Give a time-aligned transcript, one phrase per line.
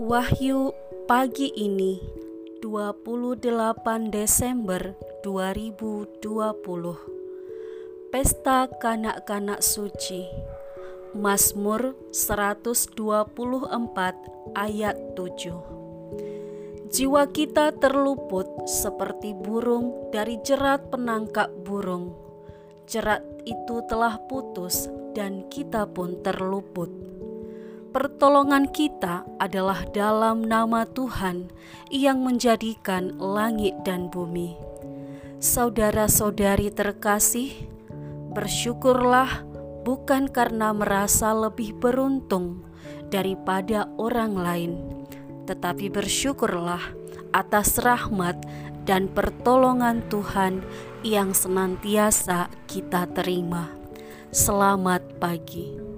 [0.00, 0.72] Wahyu
[1.04, 2.00] pagi ini
[2.64, 6.24] 28 Desember 2020
[8.08, 10.24] Pesta Kanak-kanak Suci.
[11.12, 12.96] Mazmur 124
[14.56, 22.16] ayat 7 Jiwa kita terluput seperti burung dari jerat penangkap burung.
[22.88, 26.88] Jerat itu telah putus dan kita pun terluput
[27.90, 31.50] Pertolongan kita adalah dalam nama Tuhan
[31.90, 34.54] yang menjadikan langit dan bumi.
[35.42, 37.50] Saudara-saudari terkasih,
[38.30, 39.42] bersyukurlah
[39.82, 42.62] bukan karena merasa lebih beruntung
[43.10, 44.72] daripada orang lain,
[45.50, 46.94] tetapi bersyukurlah
[47.34, 48.38] atas rahmat
[48.86, 50.62] dan pertolongan Tuhan
[51.02, 53.66] yang senantiasa kita terima.
[54.30, 55.89] Selamat pagi.